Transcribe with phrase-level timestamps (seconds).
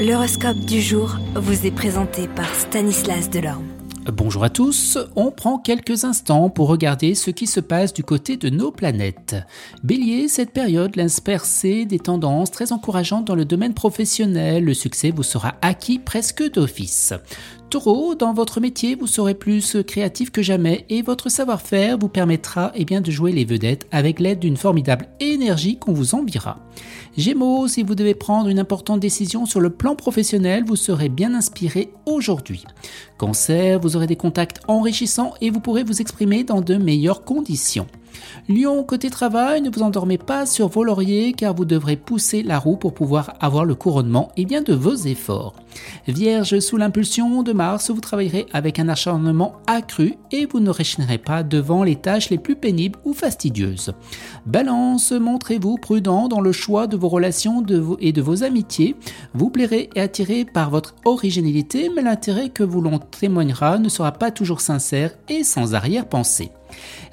[0.00, 3.66] L'horoscope du jour vous est présenté par Stanislas Delorme.
[4.10, 8.38] Bonjour à tous, on prend quelques instants pour regarder ce qui se passe du côté
[8.38, 9.36] de nos planètes.
[9.84, 15.10] Bélier, cette période laisse percer des tendances très encourageantes dans le domaine professionnel, le succès
[15.10, 17.12] vous sera acquis presque d'office.
[17.70, 22.72] Taureau, dans votre métier, vous serez plus créatif que jamais et votre savoir-faire vous permettra
[22.74, 26.58] eh de jouer les vedettes avec l'aide d'une formidable énergie qu'on vous enviera.
[27.16, 31.32] Gémeaux, si vous devez prendre une importante décision sur le plan professionnel, vous serez bien
[31.32, 32.64] inspiré aujourd'hui.
[33.18, 37.86] Cancer, vous aurez des contacts enrichissants et vous pourrez vous exprimer dans de meilleures conditions.
[38.48, 42.58] Lion, côté travail, ne vous endormez pas sur vos lauriers car vous devrez pousser la
[42.58, 45.54] roue pour pouvoir avoir le couronnement et bien de vos efforts.
[46.08, 51.18] Vierge, sous l'impulsion de Mars, vous travaillerez avec un acharnement accru et vous ne rechignerez
[51.18, 53.92] pas devant les tâches les plus pénibles ou fastidieuses.
[54.46, 57.64] Balance, montrez-vous prudent dans le choix de vos relations
[58.00, 58.96] et de vos amitiés.
[59.34, 64.12] Vous plairez et attiré par votre originalité, mais l'intérêt que vous l'on témoignera ne sera
[64.12, 66.50] pas toujours sincère et sans arrière-pensée.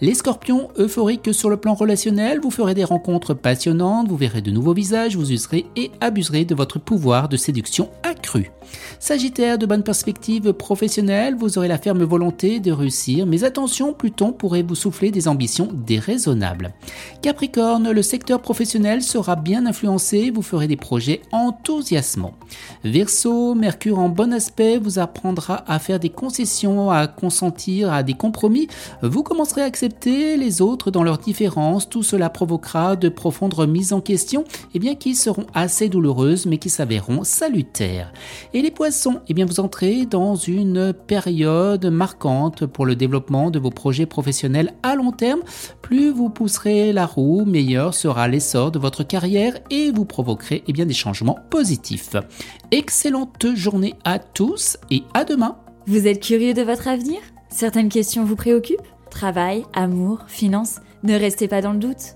[0.02, 4.52] Les scorpions, euphoriques sur le plan relationnel, vous ferez des rencontres passionnantes, vous verrez de
[4.52, 8.52] nouveaux visages, vous userez et abuserez de votre pouvoir de séduction accru.
[9.00, 14.32] Sagittaire, de bonnes perspectives professionnelles, vous aurez la ferme volonté de réussir, mais attention, Pluton
[14.32, 16.74] pourrait vous souffler des ambitions déraisonnables.
[17.22, 22.36] Capricorne, le secteur professionnel sera bien influencé, vous ferez des projets enthousiasmants.
[22.84, 28.14] Verseau, Mercure en bon aspect vous apprendra à faire des concessions, à consentir à des
[28.14, 28.68] compromis,
[29.02, 33.94] vous commencerez à accepter les autres dans leurs différences, tout cela provoquera de profondes remises
[33.94, 38.12] en question, et eh bien qui seront assez douloureuses mais qui s'avéreront salutaires.
[38.58, 43.60] Et les poissons, eh bien vous entrez dans une période marquante pour le développement de
[43.60, 45.42] vos projets professionnels à long terme.
[45.84, 50.74] Plus vous pousserez la roue, meilleur sera l'essor de votre carrière et vous provoquerez eh
[50.74, 52.16] bien des changements positifs.
[52.72, 55.58] Excellente journée à tous et à demain.
[55.86, 57.20] Vous êtes curieux de votre avenir?
[57.50, 58.82] Certaines questions vous préoccupent?
[59.12, 60.80] Travail, amour, finances?
[61.04, 62.16] Ne restez pas dans le doute.